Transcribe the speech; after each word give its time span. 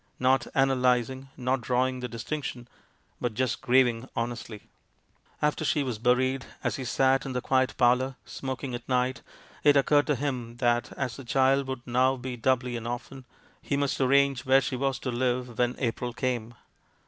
Xot 0.19 0.47
analysing, 0.55 1.29
not 1.37 1.61
drawing 1.61 1.99
the 1.99 2.07
distinction, 2.07 2.67
but 3.21 3.35
just 3.35 3.61
grieving 3.61 4.09
honestly. 4.15 4.63
After 5.43 5.63
she 5.63 5.83
was 5.83 5.99
buried, 5.99 6.43
as 6.63 6.77
he 6.77 6.85
sat 6.85 7.23
in 7.23 7.33
the 7.33 7.39
quiet 7.41 7.75
parlour, 7.77 8.15
smoking 8.25 8.73
at 8.73 8.89
night, 8.89 9.21
it 9.63 9.77
occurred 9.77 10.07
to 10.07 10.15
him 10.15 10.57
that 10.57 10.91
as 10.93 11.17
the 11.17 11.23
child 11.23 11.67
would 11.67 11.85
now 11.85 12.15
be 12.15 12.35
doubly 12.35 12.75
an 12.77 12.87
orphan, 12.87 13.25
he 13.61 13.77
must 13.77 14.01
arrange 14.01 14.43
where 14.43 14.59
she 14.59 14.75
was 14.75 14.97
to 14.97 15.11
live 15.11 15.59
when 15.59 15.75
April 15.77 16.13
came. 16.13 16.55